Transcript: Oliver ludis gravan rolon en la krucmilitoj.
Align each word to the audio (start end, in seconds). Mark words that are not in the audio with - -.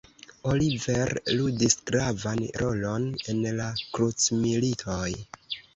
Oliver 0.53 1.13
ludis 1.33 1.77
gravan 1.91 2.43
rolon 2.63 3.07
en 3.35 3.45
la 3.61 3.71
krucmilitoj. 3.85 5.11